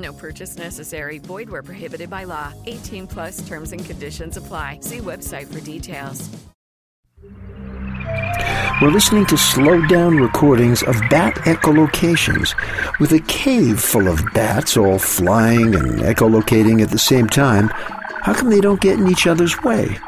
[0.00, 1.18] No purchase necessary.
[1.18, 2.52] Void where prohibited by law.
[2.66, 4.78] 18 plus terms and conditions apply.
[4.82, 6.28] See website for details.
[8.80, 12.54] We're listening to slowed down recordings of bat echolocations
[12.98, 17.68] with a cave full of bats all flying and echolocating at the same time.
[18.22, 19.98] How come they don't get in each other's way?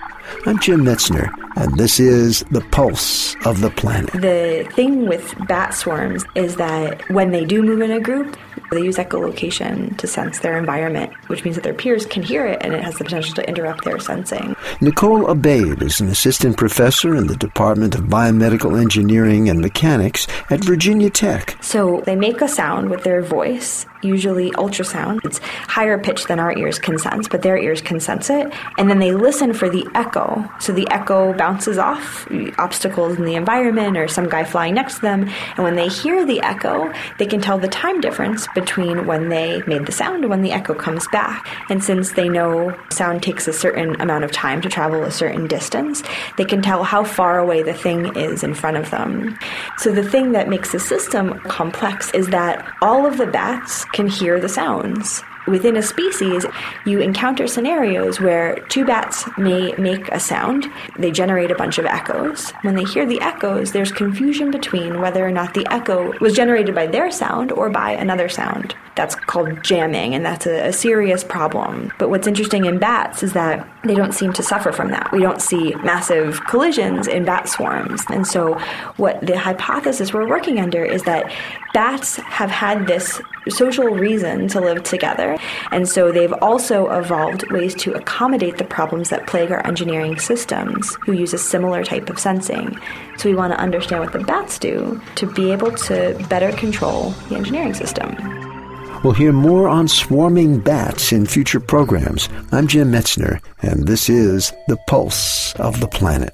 [0.46, 4.12] I'm Jim Metzner, and this is The Pulse of the Planet.
[4.12, 8.38] The thing with bat swarms is that when they do move in a group,
[8.72, 12.58] they use echolocation to sense their environment, which means that their peers can hear it
[12.62, 14.56] and it has the potential to interrupt their sensing.
[14.80, 20.64] Nicole Abaid is an assistant professor in the Department of Biomedical Engineering and Mechanics at
[20.64, 21.56] Virginia Tech.
[21.60, 25.24] So they make a sound with their voice, usually ultrasound.
[25.24, 28.52] It's higher pitch than our ears can sense, but their ears can sense it.
[28.78, 30.48] And then they listen for the echo.
[30.60, 35.00] So the echo bounces off obstacles in the environment or some guy flying next to
[35.02, 35.28] them.
[35.56, 39.62] And when they hear the echo, they can tell the time difference between when they
[39.66, 41.46] made the sound and when the echo comes back.
[41.70, 45.46] And since they know sound takes a certain amount of time to travel a certain
[45.46, 46.02] distance,
[46.36, 49.38] they can tell how far away the thing is in front of them.
[49.78, 54.06] So the thing that makes the system complex is that all of the bats can
[54.06, 55.22] hear the sounds.
[55.46, 56.46] Within a species,
[56.86, 60.66] you encounter scenarios where two bats may make a sound.
[60.98, 62.50] They generate a bunch of echoes.
[62.62, 66.74] When they hear the echoes, there's confusion between whether or not the echo was generated
[66.74, 68.76] by their sound or by another sound.
[68.94, 71.92] That's called jamming, and that's a, a serious problem.
[71.98, 75.10] But what's interesting in bats is that they don't seem to suffer from that.
[75.12, 78.04] We don't see massive collisions in bat swarms.
[78.10, 78.58] And so,
[78.96, 81.32] what the hypothesis we're working under is that
[81.72, 85.31] bats have had this social reason to live together.
[85.70, 90.96] And so, they've also evolved ways to accommodate the problems that plague our engineering systems,
[91.02, 92.78] who use a similar type of sensing.
[93.18, 97.10] So, we want to understand what the bats do to be able to better control
[97.28, 98.16] the engineering system.
[99.02, 102.28] We'll hear more on swarming bats in future programs.
[102.52, 106.32] I'm Jim Metzner, and this is The Pulse of the Planet.